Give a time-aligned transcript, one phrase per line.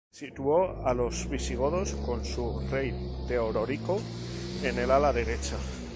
[0.11, 2.91] Situó a los visigodos con su rey
[3.27, 4.01] Teodorico
[4.63, 5.57] en el ala derecha.